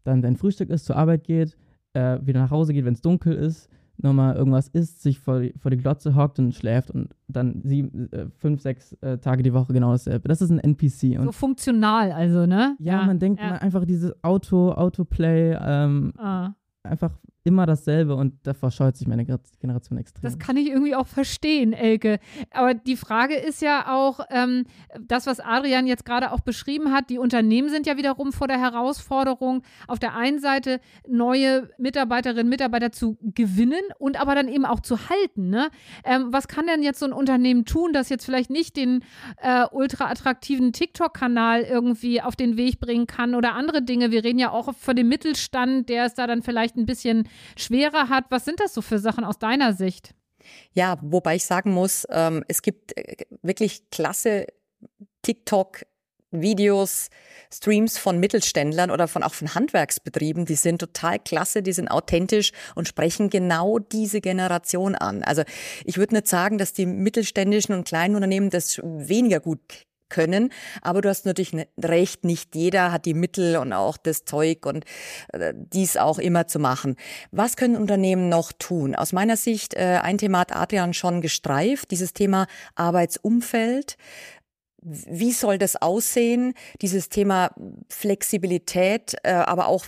[0.04, 1.56] dann sein Frühstück ist, zur Arbeit geht,
[1.94, 5.54] äh, wieder nach Hause geht, wenn es dunkel ist, nochmal irgendwas isst, sich vor die,
[5.58, 9.54] vor die Glotze hockt und schläft und dann sieben, äh, fünf, sechs äh, Tage die
[9.54, 10.28] Woche genau dasselbe.
[10.28, 11.20] Das ist ein NPC.
[11.20, 12.76] Und so funktional also, ne?
[12.80, 13.54] Ja, ja man denkt ja.
[13.54, 16.54] einfach dieses Auto, Autoplay, ähm, ah.
[16.84, 17.12] einfach
[17.43, 20.21] immer dasselbe und davor scheut sich meine Generation extrem.
[20.21, 22.19] Das kann ich irgendwie auch verstehen, Elke.
[22.51, 24.65] Aber die Frage ist ja auch, ähm,
[24.99, 28.60] das, was Adrian jetzt gerade auch beschrieben hat, die Unternehmen sind ja wiederum vor der
[28.60, 34.65] Herausforderung, auf der einen Seite neue Mitarbeiterinnen und Mitarbeiter zu gewinnen und aber dann eben
[34.65, 35.49] auch zu halten.
[35.49, 35.69] Ne?
[36.04, 39.04] Ähm, was kann denn jetzt so ein Unternehmen tun, das jetzt vielleicht nicht den
[39.41, 44.12] äh, ultra attraktiven TikTok-Kanal irgendwie auf den Weg bringen kann oder andere Dinge?
[44.12, 47.27] Wir reden ja auch von dem Mittelstand, der es da dann vielleicht ein bisschen
[47.58, 48.26] schwerer hat.
[48.30, 50.13] Was sind das so für Sachen aus deiner Sicht?
[50.74, 54.48] Ja, wobei ich sagen muss, ähm, es gibt äh, wirklich klasse
[55.22, 55.84] TikTok
[56.32, 57.10] Videos,
[57.54, 62.54] Streams von Mittelständlern oder von auch von Handwerksbetrieben, die sind total klasse, die sind authentisch
[62.74, 65.24] und sprechen genau diese Generation an.
[65.24, 65.44] Also
[65.84, 69.60] ich würde nicht sagen, dass die mittelständischen und kleinen Unternehmen das weniger gut
[70.12, 70.54] können.
[70.84, 74.86] Aber du hast natürlich recht, nicht jeder hat die Mittel und auch das Zeug und
[75.34, 76.95] äh, dies auch immer zu machen.
[77.32, 78.93] Was können Unternehmen noch tun?
[78.93, 82.45] Aus meiner Sicht, äh, ein Thema hat Adrian schon gestreift, dieses Thema
[82.76, 83.97] Arbeitsumfeld
[84.82, 87.52] wie soll das aussehen, dieses Thema
[87.89, 89.86] Flexibilität, äh, aber auch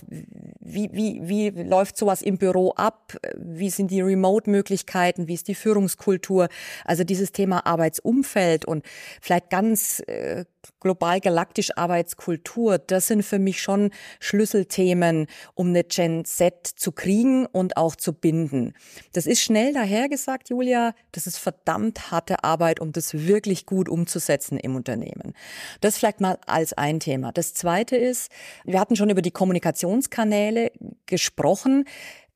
[0.60, 5.54] wie, wie, wie läuft sowas im Büro ab, wie sind die Remote-Möglichkeiten, wie ist die
[5.54, 6.48] Führungskultur,
[6.84, 8.84] also dieses Thema Arbeitsumfeld und
[9.20, 10.44] vielleicht ganz äh,
[10.80, 17.46] global galaktisch Arbeitskultur, das sind für mich schon Schlüsselthemen, um eine Gen Z zu kriegen
[17.46, 18.74] und auch zu binden.
[19.12, 24.58] Das ist schnell dahergesagt, Julia, das ist verdammt harte Arbeit, um das wirklich gut umzusetzen
[24.58, 25.32] im Unternehmen.
[25.80, 27.32] Das vielleicht mal als ein Thema.
[27.32, 28.30] Das zweite ist,
[28.64, 30.72] wir hatten schon über die Kommunikationskanäle
[31.06, 31.86] gesprochen.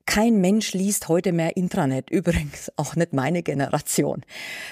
[0.06, 4.24] Kein Mensch liest heute mehr Intranet, übrigens auch nicht meine Generation.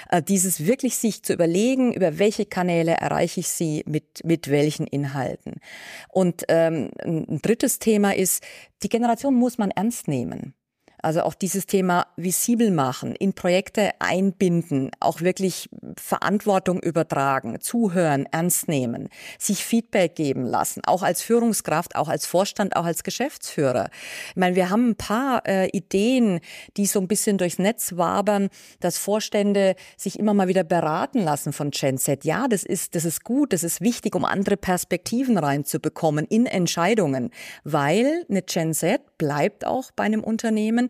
[0.09, 4.87] Äh, dieses wirklich sich zu überlegen, über welche Kanäle erreiche ich sie mit, mit welchen
[4.87, 5.61] Inhalten.
[6.09, 8.43] Und ähm, ein drittes Thema ist,
[8.81, 10.55] die Generation muss man ernst nehmen.
[11.01, 18.67] Also auch dieses Thema visibel machen, in Projekte einbinden, auch wirklich Verantwortung übertragen, zuhören, ernst
[18.67, 23.89] nehmen, sich Feedback geben lassen, auch als Führungskraft, auch als Vorstand, auch als Geschäftsführer.
[24.29, 26.39] Ich meine, wir haben ein paar äh, Ideen,
[26.77, 31.53] die so ein bisschen durchs Netz wabern, dass Vorstände sich immer mal wieder beraten lassen
[31.53, 32.25] von Genset.
[32.25, 37.29] Ja, das ist, das ist gut, das ist wichtig, um andere Perspektiven reinzubekommen in Entscheidungen,
[37.63, 40.89] weil eine Genset bleibt auch bei einem Unternehmen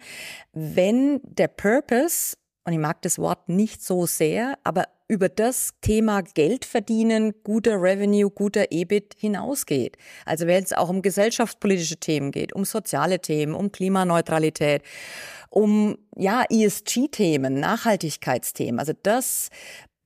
[0.54, 6.22] wenn der Purpose, und ich mag das Wort nicht so sehr, aber über das Thema
[6.22, 9.98] Geld verdienen, guter Revenue, guter EBIT hinausgeht.
[10.26, 14.84] Also wenn es auch um gesellschaftspolitische Themen geht, um soziale Themen, um Klimaneutralität,
[15.50, 18.80] um ja ESG-Themen, Nachhaltigkeitsthemen.
[18.80, 19.50] Also das,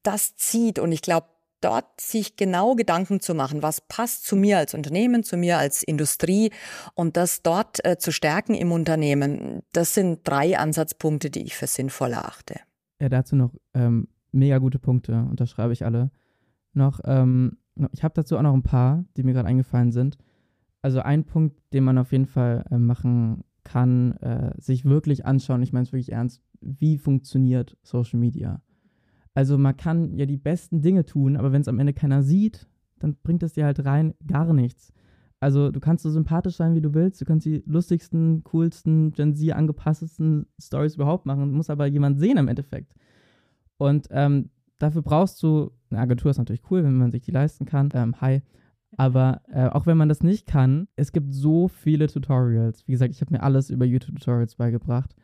[0.03, 1.27] das zieht und ich glaube,
[1.61, 5.83] dort sich genau Gedanken zu machen, was passt zu mir als Unternehmen, zu mir als
[5.83, 6.51] Industrie
[6.95, 11.67] und das dort äh, zu stärken im Unternehmen, das sind drei Ansatzpunkte, die ich für
[11.67, 12.59] sinnvoll erachte.
[12.99, 16.11] Ja, dazu noch ähm, mega gute Punkte, unterschreibe ich alle.
[16.73, 17.57] Noch, ähm,
[17.91, 20.17] ich habe dazu auch noch ein paar, die mir gerade eingefallen sind.
[20.81, 25.61] Also ein Punkt, den man auf jeden Fall äh, machen kann, äh, sich wirklich anschauen,
[25.61, 28.61] ich meine es wirklich ernst, wie funktioniert Social Media?
[29.33, 32.67] Also man kann ja die besten Dinge tun, aber wenn es am Ende keiner sieht,
[32.99, 34.93] dann bringt es dir halt rein gar nichts.
[35.39, 39.35] Also du kannst so sympathisch sein, wie du willst, du kannst die lustigsten, coolsten, Gen
[39.35, 42.93] Z angepasstesten Stories überhaupt machen, muss aber jemand sehen im Endeffekt.
[43.77, 47.65] Und ähm, dafür brauchst du, eine Agentur ist natürlich cool, wenn man sich die leisten
[47.65, 48.43] kann, ähm, hi.
[48.97, 52.85] Aber äh, auch wenn man das nicht kann, es gibt so viele Tutorials.
[52.87, 55.15] Wie gesagt, ich habe mir alles über YouTube-Tutorials beigebracht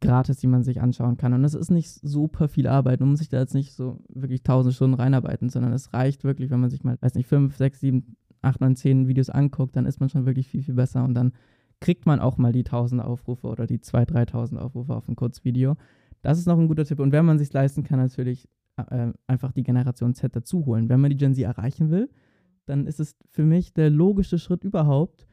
[0.00, 1.32] gratis, die man sich anschauen kann.
[1.32, 3.00] Und das ist nicht super viel Arbeit.
[3.00, 6.50] Man muss sich da jetzt nicht so wirklich tausend Stunden reinarbeiten, sondern es reicht wirklich,
[6.50, 9.86] wenn man sich mal, weiß nicht, fünf, sechs, sieben, acht, neun, zehn Videos anguckt, dann
[9.86, 11.32] ist man schon wirklich viel, viel besser und dann
[11.80, 15.76] kriegt man auch mal die tausend Aufrufe oder die zwei, dreitausend Aufrufe auf ein Kurzvideo.
[16.22, 17.00] Das ist noch ein guter Tipp.
[17.00, 20.88] Und wenn man sich leisten kann, natürlich äh, einfach die Generation Z dazu holen.
[20.88, 22.10] Wenn man die Gen Z erreichen will,
[22.66, 25.26] dann ist es für mich der logische Schritt überhaupt,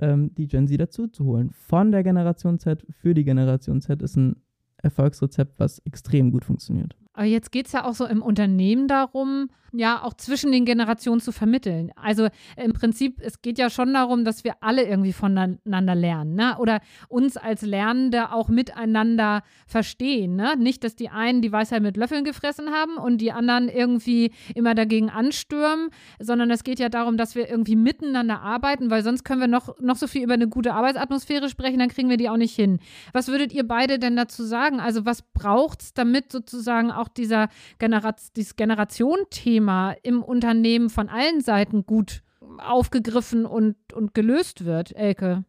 [0.00, 1.50] ähm, die Gen Z dazu zu holen.
[1.52, 4.36] Von der Generation Z für die Generation Z ist ein
[4.78, 6.96] Erfolgsrezept, was extrem gut funktioniert.
[7.16, 11.20] Aber jetzt geht es ja auch so im Unternehmen darum, ja, auch zwischen den Generationen
[11.20, 11.90] zu vermitteln.
[11.96, 16.56] Also im Prinzip, es geht ja schon darum, dass wir alle irgendwie voneinander lernen, ne?
[16.58, 20.56] Oder uns als Lernende auch miteinander verstehen, ne?
[20.56, 24.74] Nicht, dass die einen die Weisheit mit Löffeln gefressen haben und die anderen irgendwie immer
[24.74, 29.40] dagegen anstürmen, sondern es geht ja darum, dass wir irgendwie miteinander arbeiten, weil sonst können
[29.40, 32.36] wir noch, noch so viel über eine gute Arbeitsatmosphäre sprechen, dann kriegen wir die auch
[32.36, 32.78] nicht hin.
[33.12, 34.80] Was würdet ihr beide denn dazu sagen?
[34.80, 41.08] Also was braucht es, damit sozusagen auch dieser Generation, dieses Generation-Thema Thema im Unternehmen von
[41.08, 42.22] allen Seiten gut
[42.58, 45.44] aufgegriffen und, und gelöst wird, Elke?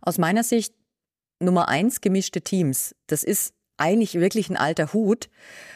[0.00, 0.74] Aus meiner Sicht
[1.40, 2.94] Nummer eins gemischte Teams.
[3.06, 5.28] Das ist eigentlich wirklich ein alter Hut.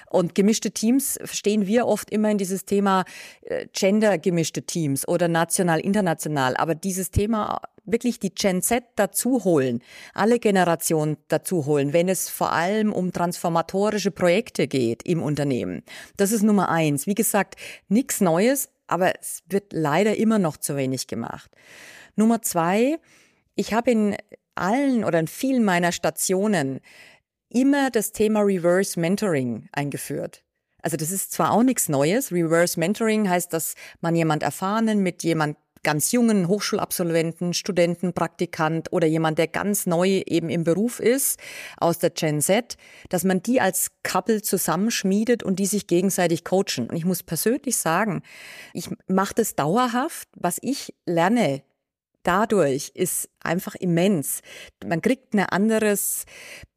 [0.09, 3.05] Und gemischte Teams verstehen wir oft immer in dieses Thema
[3.43, 6.57] äh, Gender gemischte Teams oder national, international.
[6.57, 9.83] Aber dieses Thema wirklich die Gen Z dazu holen,
[10.14, 15.83] alle Generationen dazu holen, wenn es vor allem um transformatorische Projekte geht im Unternehmen.
[16.16, 17.07] Das ist Nummer eins.
[17.07, 17.57] Wie gesagt,
[17.88, 21.51] nichts Neues, aber es wird leider immer noch zu wenig gemacht.
[22.16, 22.99] Nummer zwei,
[23.55, 24.16] ich habe in
[24.55, 26.81] allen oder in vielen meiner Stationen
[27.49, 30.42] immer das Thema Reverse Mentoring eingeführt.
[30.83, 32.31] Also das ist zwar auch nichts Neues.
[32.33, 39.07] Reverse Mentoring heißt, dass man jemand Erfahrenen mit jemand ganz jungen Hochschulabsolventen, Studenten, Praktikant oder
[39.07, 41.39] jemand, der ganz neu eben im Beruf ist,
[41.77, 42.77] aus der Gen Z,
[43.09, 46.89] dass man die als Couple zusammenschmiedet und die sich gegenseitig coachen.
[46.89, 48.23] Und ich muss persönlich sagen,
[48.73, 50.29] ich mache das dauerhaft.
[50.37, 51.62] Was ich lerne
[52.27, 54.41] dadurch ist einfach immens.
[54.85, 56.25] Man kriegt ein anderes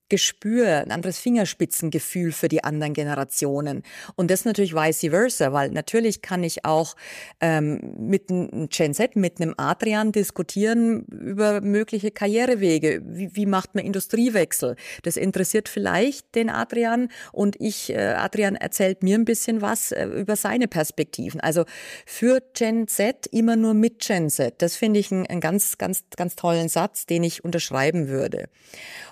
[0.10, 3.84] Gespür, ein anderes Fingerspitzengefühl für die anderen Generationen.
[4.15, 6.95] Und das natürlich vice versa, weil natürlich kann ich auch
[7.39, 13.02] ähm, mit einem Gen Z, mit einem Adrian diskutieren über mögliche Karrierewege.
[13.06, 14.76] Wie, wie macht man Industriewechsel?
[15.04, 20.06] Das interessiert vielleicht den Adrian und ich, äh, Adrian erzählt mir ein bisschen was äh,
[20.06, 21.39] über seine Perspektiven.
[21.39, 21.65] Also
[22.06, 24.62] für Gen Z immer nur mit Gen Z.
[24.62, 28.50] Das finde ich einen, einen ganz, ganz, ganz tollen Satz, den ich unterschreiben würde.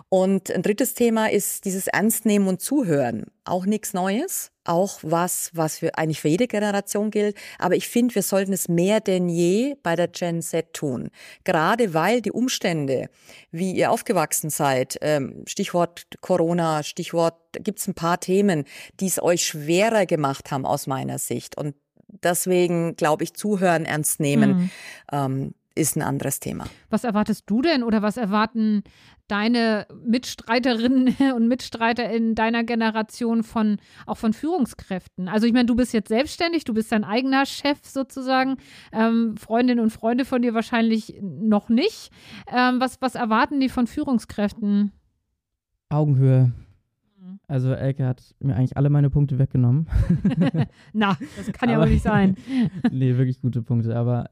[0.09, 3.25] Und ein drittes Thema ist dieses Ernstnehmen und Zuhören.
[3.45, 7.37] Auch nichts Neues, auch was, was für, eigentlich für jede Generation gilt.
[7.59, 11.09] Aber ich finde, wir sollten es mehr denn je bei der Gen Z tun.
[11.43, 13.09] Gerade weil die Umstände,
[13.51, 18.65] wie ihr aufgewachsen seid, ähm, Stichwort Corona, Stichwort, da gibt es ein paar Themen,
[18.99, 21.57] die es euch schwerer gemacht haben aus meiner Sicht.
[21.57, 21.75] Und
[22.23, 24.71] deswegen glaube ich, zuhören, ernst nehmen, mhm.
[25.11, 26.65] ähm, ist ein anderes Thema.
[26.89, 28.83] Was erwartest du denn oder was erwarten
[29.27, 35.27] deine Mitstreiterinnen und Mitstreiter in deiner Generation von auch von Führungskräften?
[35.27, 38.57] Also ich meine, du bist jetzt selbstständig, du bist dein eigener Chef sozusagen.
[38.91, 42.11] Ähm, Freundinnen und Freunde von dir wahrscheinlich noch nicht.
[42.51, 44.91] Ähm, was, was erwarten die von Führungskräften?
[45.89, 46.51] Augenhöhe.
[47.19, 47.39] Mhm.
[47.47, 49.87] Also Elke hat mir eigentlich alle meine Punkte weggenommen.
[50.93, 52.35] Na, das kann ja wohl nicht sein.
[52.91, 53.95] nee, wirklich gute Punkte.
[53.95, 54.29] Aber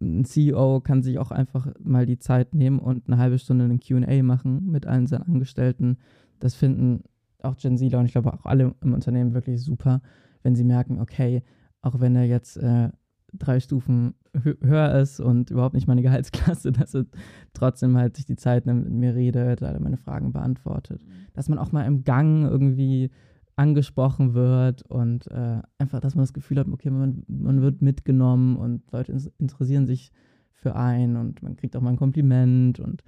[0.00, 3.80] ein CEO kann sich auch einfach mal die Zeit nehmen und eine halbe Stunde einen
[3.80, 5.98] QA machen mit allen seinen Angestellten.
[6.40, 7.04] Das finden
[7.42, 10.00] auch Gen Zler und ich glaube auch alle im Unternehmen wirklich super,
[10.42, 11.42] wenn sie merken, okay,
[11.80, 12.90] auch wenn er jetzt äh,
[13.32, 17.06] drei Stufen höher ist und überhaupt nicht meine Gehaltsklasse, dass er
[17.52, 21.04] trotzdem halt sich die Zeit nimmt, mit mir redet, alle meine Fragen beantwortet.
[21.04, 21.26] Mhm.
[21.34, 23.10] Dass man auch mal im Gang irgendwie
[23.56, 28.56] angesprochen wird und äh, einfach, dass man das Gefühl hat, okay, man, man wird mitgenommen
[28.56, 30.10] und Leute interessieren sich
[30.52, 33.02] für einen und man kriegt auch mal ein Kompliment und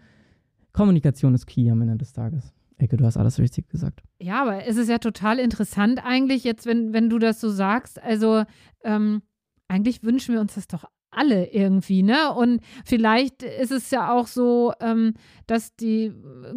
[0.73, 2.53] Kommunikation ist key am Ende des Tages.
[2.77, 4.03] Ecke, du hast alles richtig gesagt.
[4.19, 8.03] Ja, aber es ist ja total interessant eigentlich jetzt, wenn, wenn du das so sagst.
[8.03, 8.43] Also
[8.83, 9.23] ähm,
[9.69, 12.33] eigentlich wünschen wir uns das doch alle irgendwie, ne?
[12.35, 15.15] Und vielleicht ist es ja auch so, ähm,
[15.47, 16.13] dass die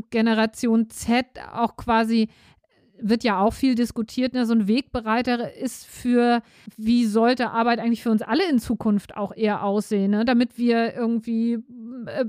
[0.09, 2.29] Generation Z auch quasi
[2.99, 4.45] wird ja auch viel diskutiert, ne?
[4.45, 6.41] so ein Wegbereiter ist für,
[6.75, 10.25] wie sollte Arbeit eigentlich für uns alle in Zukunft auch eher aussehen, ne?
[10.25, 11.59] damit wir irgendwie
[12.05, 12.25] äh,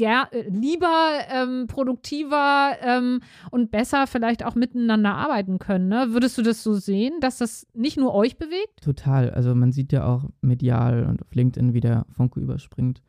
[0.00, 5.88] äh, lieber, ähm, produktiver ähm, und besser vielleicht auch miteinander arbeiten können.
[5.88, 6.08] Ne?
[6.10, 8.82] Würdest du das so sehen, dass das nicht nur euch bewegt?
[8.82, 9.30] Total.
[9.30, 13.02] Also man sieht ja auch medial und auf LinkedIn, wie der Funke überspringt.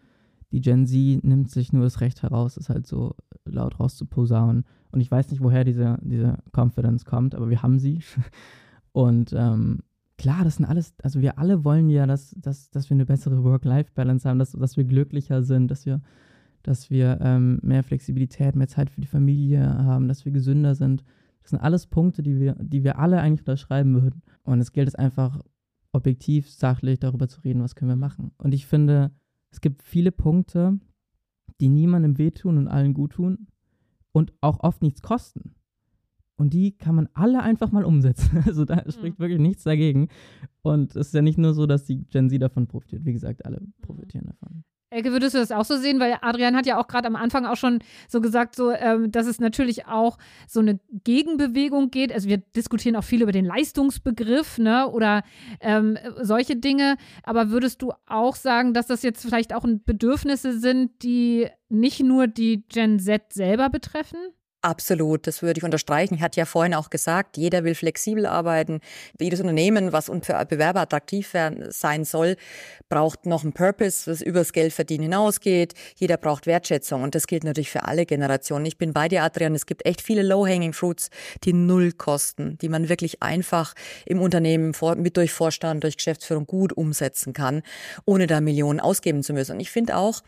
[0.51, 4.99] Die Gen Z nimmt sich nur das Recht heraus, es halt so laut rauszuposaunen und
[4.99, 8.01] ich weiß nicht, woher diese, diese Confidence kommt, aber wir haben sie.
[8.91, 9.79] Und ähm,
[10.17, 13.43] klar, das sind alles, also wir alle wollen ja, dass, dass, dass wir eine bessere
[13.43, 16.01] Work-Life-Balance haben, dass, dass wir glücklicher sind, dass wir,
[16.63, 21.05] dass wir ähm, mehr Flexibilität, mehr Zeit für die Familie haben, dass wir gesünder sind.
[21.41, 24.21] Das sind alles Punkte, die wir, die wir alle eigentlich unterschreiben würden.
[24.43, 25.39] Und es gilt es einfach
[25.93, 28.31] objektiv, sachlich darüber zu reden, was können wir machen.
[28.37, 29.11] Und ich finde,
[29.51, 30.79] es gibt viele Punkte,
[31.59, 33.47] die niemandem wehtun und allen gut tun
[34.11, 35.55] und auch oft nichts kosten.
[36.37, 38.43] Und die kann man alle einfach mal umsetzen.
[38.47, 38.91] Also da mhm.
[38.91, 40.07] spricht wirklich nichts dagegen.
[40.63, 43.05] Und es ist ja nicht nur so, dass die Gen Z davon profitiert.
[43.05, 43.73] Wie gesagt, alle mhm.
[43.81, 44.63] profitieren davon.
[44.93, 46.01] Elke, würdest du das auch so sehen?
[46.01, 49.25] Weil Adrian hat ja auch gerade am Anfang auch schon so gesagt, so, ähm, dass
[49.25, 52.11] es natürlich auch so eine Gegenbewegung geht.
[52.11, 54.89] Also wir diskutieren auch viel über den Leistungsbegriff, ne?
[54.89, 55.23] Oder
[55.61, 56.97] ähm, solche Dinge.
[57.23, 62.27] Aber würdest du auch sagen, dass das jetzt vielleicht auch Bedürfnisse sind, die nicht nur
[62.27, 64.19] die Gen Z selber betreffen?
[64.63, 66.13] Absolut, das würde ich unterstreichen.
[66.13, 68.79] Ich hatte ja vorhin auch gesagt, jeder will flexibel arbeiten.
[69.19, 71.33] Jedes Unternehmen, was für Bewerber attraktiv
[71.69, 72.35] sein soll,
[72.87, 75.73] braucht noch einen Purpose, was übers Geld verdienen hinausgeht.
[75.95, 78.67] Jeder braucht Wertschätzung und das gilt natürlich für alle Generationen.
[78.67, 79.55] Ich bin bei dir, Adrian.
[79.55, 81.09] Es gibt echt viele Low-Hanging Fruits,
[81.43, 83.73] die null kosten, die man wirklich einfach
[84.05, 87.63] im Unternehmen mit durch Vorstand, durch Geschäftsführung gut umsetzen kann,
[88.05, 89.53] ohne da Millionen ausgeben zu müssen.
[89.53, 90.21] Und ich finde auch,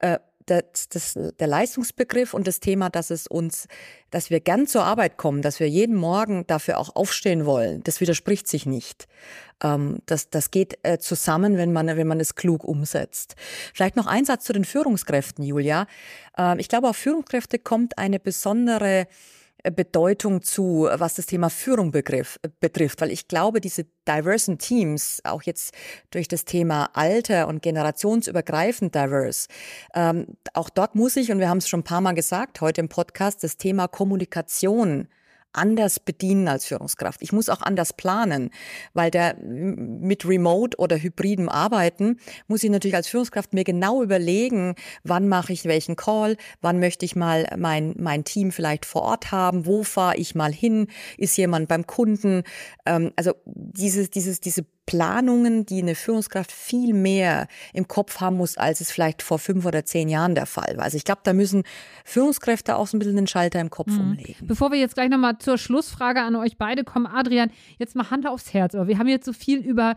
[0.00, 0.18] äh,
[0.50, 3.68] das, das, der Leistungsbegriff und das Thema, dass es uns,
[4.10, 8.00] dass wir gern zur Arbeit kommen, dass wir jeden Morgen dafür auch aufstehen wollen, das
[8.00, 9.06] widerspricht sich nicht.
[9.62, 13.36] Ähm, das, das geht äh, zusammen, wenn man, wenn man es klug umsetzt.
[13.74, 15.86] Vielleicht noch ein Satz zu den Führungskräften, Julia.
[16.36, 19.06] Ähm, ich glaube, auf Führungskräfte kommt eine besondere
[19.64, 25.20] Bedeutung zu, was das Thema Führung begriff, äh, betrifft, weil ich glaube, diese diversen Teams,
[25.24, 25.74] auch jetzt
[26.10, 29.48] durch das Thema Alter und generationsübergreifend divers,
[29.94, 32.80] ähm, auch dort muss ich, und wir haben es schon ein paar Mal gesagt heute
[32.80, 35.08] im Podcast, das Thema Kommunikation
[35.52, 37.22] anders bedienen als Führungskraft.
[37.22, 38.50] Ich muss auch anders planen,
[38.94, 44.74] weil der mit Remote oder hybridem Arbeiten muss ich natürlich als Führungskraft mir genau überlegen,
[45.04, 49.32] wann mache ich welchen Call, wann möchte ich mal mein, mein Team vielleicht vor Ort
[49.32, 52.42] haben, wo fahre ich mal hin, ist jemand beim Kunden.
[52.86, 58.56] Ähm, also dieses, dieses, diese Planungen, die eine Führungskraft viel mehr im Kopf haben muss,
[58.56, 60.84] als es vielleicht vor fünf oder zehn Jahren der Fall war.
[60.84, 61.64] Also ich glaube, da müssen
[62.06, 64.00] Führungskräfte auch so ein bisschen den Schalter im Kopf mhm.
[64.00, 64.46] umlegen.
[64.46, 68.26] Bevor wir jetzt gleich nochmal zur Schlussfrage an euch beide kommen, Adrian, jetzt mal Hand
[68.26, 68.74] aufs Herz.
[68.74, 69.94] Aber wir haben jetzt so viel über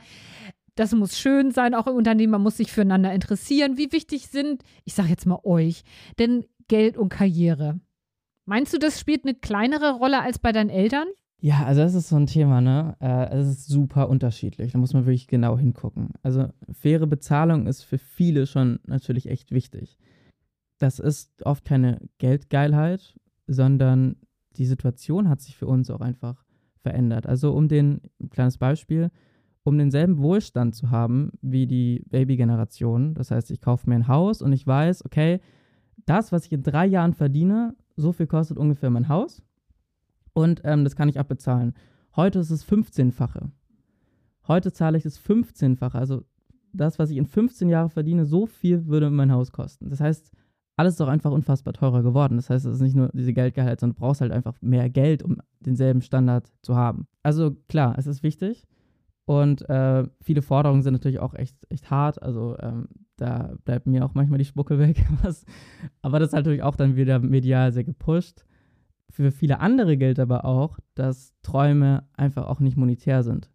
[0.75, 3.77] das muss schön sein, auch im Unternehmen, man muss sich füreinander interessieren.
[3.77, 5.83] Wie wichtig sind, ich sage jetzt mal euch,
[6.19, 7.79] denn Geld und Karriere?
[8.45, 11.07] Meinst du, das spielt eine kleinere Rolle als bei deinen Eltern?
[11.43, 12.95] Ja, also das ist so ein Thema, ne?
[12.99, 14.73] Äh, es ist super unterschiedlich.
[14.73, 16.09] Da muss man wirklich genau hingucken.
[16.21, 19.97] Also faire Bezahlung ist für viele schon natürlich echt wichtig.
[20.77, 23.15] Das ist oft keine Geldgeilheit,
[23.47, 24.17] sondern
[24.57, 26.45] die Situation hat sich für uns auch einfach
[26.83, 27.25] verändert.
[27.25, 29.09] Also um den, ein kleines Beispiel,
[29.63, 33.15] um denselben Wohlstand zu haben wie die Baby-Generation.
[33.15, 35.39] Das heißt, ich kaufe mir ein Haus und ich weiß, okay,
[36.05, 39.41] das, was ich in drei Jahren verdiene, so viel kostet ungefähr mein Haus
[40.33, 41.73] und ähm, das kann ich abbezahlen.
[42.15, 43.49] Heute ist es 15-fache.
[44.47, 45.95] Heute zahle ich das 15-fache.
[45.97, 46.23] Also
[46.73, 49.89] das, was ich in 15 Jahren verdiene, so viel würde mein Haus kosten.
[49.89, 50.31] Das heißt,
[50.77, 52.37] alles ist auch einfach unfassbar teurer geworden.
[52.37, 55.23] Das heißt, es ist nicht nur diese Geldgehalt, sondern du brauchst halt einfach mehr Geld,
[55.23, 57.07] um denselben Standard zu haben.
[57.23, 58.67] Also klar, es ist wichtig.
[59.25, 62.21] Und äh, viele Forderungen sind natürlich auch echt, echt hart.
[62.21, 65.05] Also ähm, da bleibt mir auch manchmal die Spucke weg.
[66.01, 68.43] Aber das ist natürlich auch dann wieder medial sehr gepusht
[69.11, 73.49] für viele andere gilt aber auch, dass Träume einfach auch nicht monetär sind,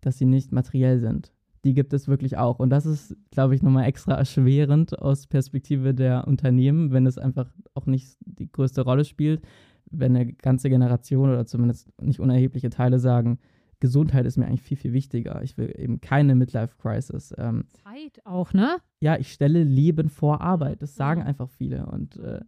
[0.00, 1.32] dass sie nicht materiell sind.
[1.64, 2.58] Die gibt es wirklich auch.
[2.58, 7.50] Und das ist, glaube ich, nochmal extra erschwerend aus Perspektive der Unternehmen, wenn es einfach
[7.72, 9.42] auch nicht die größte Rolle spielt,
[9.90, 13.38] wenn eine ganze Generation oder zumindest nicht unerhebliche Teile sagen,
[13.80, 15.42] Gesundheit ist mir eigentlich viel, viel wichtiger.
[15.42, 17.34] Ich will eben keine Midlife-Crisis.
[17.36, 18.78] Ähm, Zeit auch, ne?
[19.00, 20.82] Ja, ich stelle Leben vor Arbeit.
[20.82, 21.86] Das sagen einfach viele.
[21.86, 22.40] Und äh,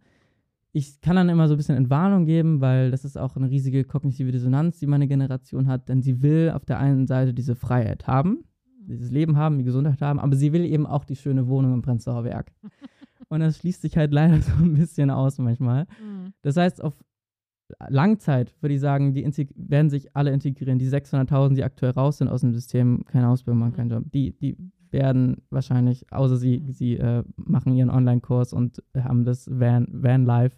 [0.73, 3.83] ich kann dann immer so ein bisschen Entwarnung geben, weil das ist auch eine riesige
[3.83, 8.07] kognitive Dissonanz, die meine Generation hat, denn sie will auf der einen Seite diese Freiheit
[8.07, 8.43] haben,
[8.87, 11.81] dieses Leben haben, die Gesundheit haben, aber sie will eben auch die schöne Wohnung im
[11.81, 12.51] Prenzlauer Werk.
[13.29, 15.85] Und das schließt sich halt leider so ein bisschen aus manchmal.
[16.01, 16.33] Mhm.
[16.41, 16.93] Das heißt, auf
[17.89, 19.25] Langzeit würde ich sagen, die
[19.55, 20.79] werden sich alle integrieren.
[20.79, 23.75] Die 600.000, die aktuell raus sind aus dem System, keine Ausbildung machen, mhm.
[23.75, 24.55] keinen Job, die, die
[24.91, 26.71] werden wahrscheinlich, außer sie, mhm.
[26.71, 30.57] sie äh, machen ihren Online-Kurs und haben das Van, Van Life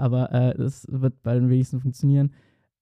[0.00, 2.32] aber äh, das wird bei den wenigsten funktionieren.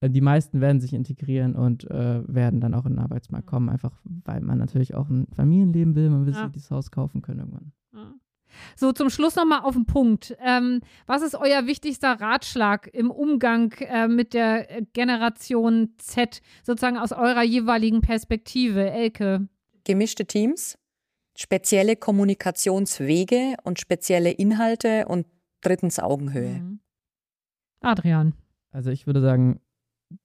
[0.00, 3.68] Äh, die meisten werden sich integrieren und äh, werden dann auch in den Arbeitsmarkt kommen,
[3.68, 6.44] einfach weil man natürlich auch ein Familienleben will, man will ja.
[6.44, 7.72] sich dieses Haus kaufen können irgendwann.
[7.92, 8.14] Ja.
[8.76, 10.34] So, zum Schluss nochmal auf den Punkt.
[10.40, 17.12] Ähm, was ist euer wichtigster Ratschlag im Umgang äh, mit der Generation Z, sozusagen aus
[17.12, 19.48] eurer jeweiligen Perspektive, Elke?
[19.88, 20.76] Gemischte Teams,
[21.34, 25.26] spezielle Kommunikationswege und spezielle Inhalte und
[25.62, 26.60] drittens Augenhöhe.
[26.60, 26.80] Mhm.
[27.80, 28.34] Adrian.
[28.70, 29.60] Also ich würde sagen,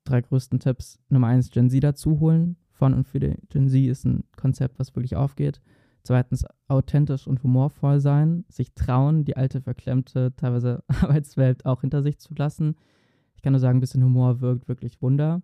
[0.04, 1.00] drei größten Tipps.
[1.08, 2.58] Nummer eins, Gen Z dazu holen.
[2.72, 5.62] Von und für die Gen Z ist ein Konzept, was wirklich aufgeht.
[6.04, 12.20] Zweitens, authentisch und humorvoll sein, sich trauen, die alte, verklemmte, teilweise Arbeitswelt auch hinter sich
[12.20, 12.76] zu lassen.
[13.38, 15.42] Ich kann nur sagen, ein bisschen Humor wirkt wirklich Wunder.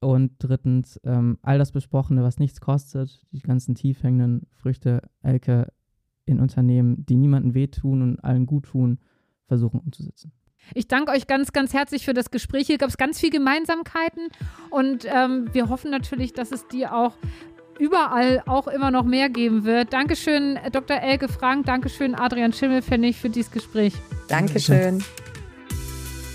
[0.00, 5.72] Und drittens, ähm, all das Besprochene, was nichts kostet, die ganzen tiefhängenden Früchte, Elke
[6.24, 8.98] in Unternehmen, die niemandem wehtun und allen gut tun,
[9.46, 10.32] versuchen umzusetzen.
[10.74, 12.66] Ich danke euch ganz, ganz herzlich für das Gespräch.
[12.66, 14.28] Hier gab es ganz viele Gemeinsamkeiten
[14.70, 17.16] und ähm, wir hoffen natürlich, dass es die auch
[17.78, 19.92] überall auch immer noch mehr geben wird.
[19.92, 20.98] Dankeschön, Dr.
[20.98, 21.66] Elke Frank.
[21.66, 23.94] Dankeschön, Adrian Schimmelfennig, für dieses Gespräch.
[24.28, 25.02] Dankeschön.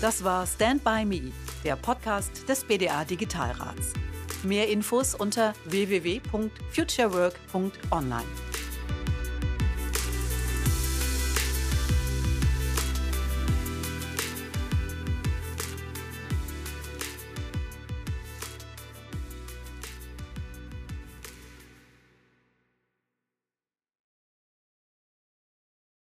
[0.00, 1.32] Das war Stand By Me,
[1.66, 3.92] der Podcast des BDA Digitalrats.
[4.44, 8.22] Mehr Infos unter www.futurework.online.